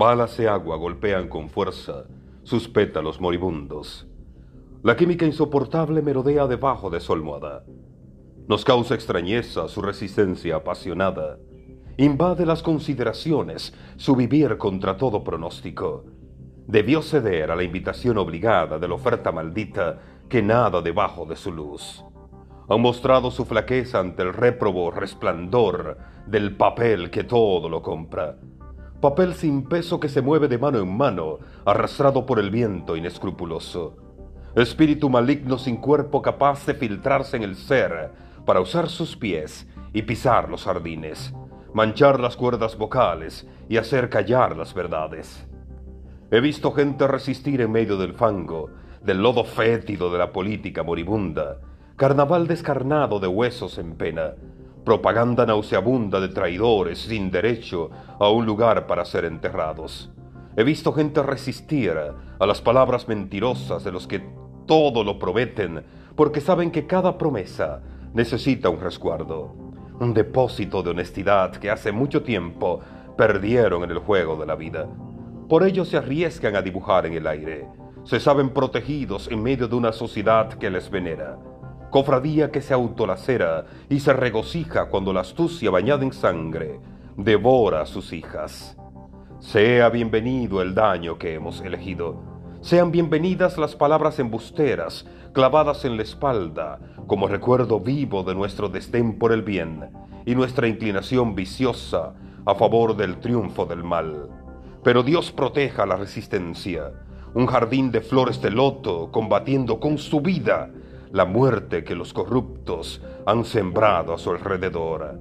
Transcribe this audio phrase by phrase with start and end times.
[0.00, 2.06] Balas de agua golpean con fuerza
[2.42, 4.08] sus pétalos moribundos.
[4.82, 7.66] La química insoportable merodea debajo de su almohada.
[8.48, 11.36] Nos causa extrañeza su resistencia apasionada.
[11.98, 16.06] Invade las consideraciones su vivir contra todo pronóstico.
[16.66, 21.52] Debió ceder a la invitación obligada de la oferta maldita que nada debajo de su
[21.52, 22.02] luz.
[22.70, 28.38] Ha mostrado su flaqueza ante el réprobo resplandor del papel que todo lo compra.
[29.00, 33.96] Papel sin peso que se mueve de mano en mano, arrastrado por el viento inescrupuloso.
[34.54, 38.10] Espíritu maligno sin cuerpo capaz de filtrarse en el ser
[38.44, 41.32] para usar sus pies y pisar los jardines,
[41.72, 45.46] manchar las cuerdas vocales y hacer callar las verdades.
[46.30, 48.68] He visto gente resistir en medio del fango,
[49.02, 51.56] del lodo fétido de la política moribunda,
[51.96, 54.34] carnaval descarnado de huesos en pena,
[54.84, 60.10] propaganda nauseabunda de traidores sin derecho a un lugar para ser enterrados.
[60.56, 61.94] He visto gente resistir
[62.38, 64.22] a las palabras mentirosas de los que
[64.66, 65.84] todo lo prometen
[66.16, 67.82] porque saben que cada promesa
[68.14, 69.54] necesita un resguardo,
[70.00, 72.80] un depósito de honestidad que hace mucho tiempo
[73.16, 74.88] perdieron en el juego de la vida.
[75.48, 77.66] Por ello se arriesgan a dibujar en el aire.
[78.04, 81.38] Se saben protegidos en medio de una sociedad que les venera.
[81.90, 86.78] Cofradía que se autolacera y se regocija cuando la astucia bañada en sangre
[87.16, 88.76] devora a sus hijas.
[89.40, 92.22] Sea bienvenido el daño que hemos elegido.
[92.60, 99.18] Sean bienvenidas las palabras embusteras clavadas en la espalda como recuerdo vivo de nuestro desdén
[99.18, 99.90] por el bien
[100.26, 102.14] y nuestra inclinación viciosa
[102.46, 104.28] a favor del triunfo del mal.
[104.84, 106.92] Pero Dios proteja la resistencia,
[107.34, 110.70] un jardín de flores de loto combatiendo con su vida
[111.12, 115.18] la muerte que los corruptos han sembrado a su alrededor.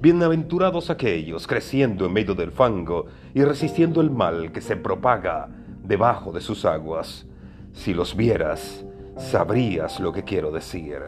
[0.00, 5.48] Bienaventurados aquellos creciendo en medio del fango y resistiendo el mal que se propaga
[5.82, 7.26] debajo de sus aguas.
[7.72, 8.84] Si los vieras,
[9.16, 11.00] sabrías lo que quiero decir.